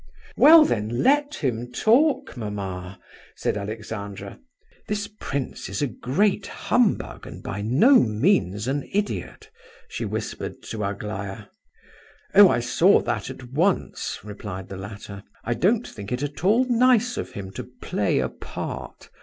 "Well, 0.35 0.65
then, 0.65 1.03
let 1.03 1.35
him 1.35 1.71
talk, 1.71 2.35
mamma," 2.35 2.99
said 3.35 3.55
Alexandra. 3.55 4.39
"This 4.87 5.07
prince 5.19 5.69
is 5.69 5.83
a 5.83 5.85
great 5.85 6.47
humbug 6.47 7.27
and 7.27 7.43
by 7.43 7.61
no 7.61 7.99
means 7.99 8.67
an 8.67 8.89
idiot," 8.91 9.51
she 9.87 10.03
whispered 10.05 10.63
to 10.71 10.83
Aglaya. 10.83 11.49
"Oh, 12.33 12.49
I 12.49 12.61
saw 12.61 12.99
that 13.01 13.29
at 13.29 13.51
once," 13.51 14.17
replied 14.23 14.69
the 14.69 14.75
latter. 14.77 15.21
"I 15.43 15.53
don't 15.53 15.87
think 15.87 16.11
it 16.11 16.23
at 16.23 16.43
all 16.43 16.65
nice 16.67 17.15
of 17.15 17.33
him 17.33 17.51
to 17.51 17.63
play 17.79 18.17
a 18.17 18.29
part. 18.29 19.11